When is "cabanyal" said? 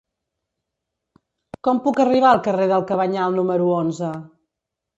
2.93-3.39